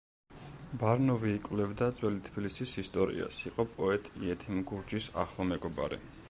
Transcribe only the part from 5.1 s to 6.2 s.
ახლო მეგობარი.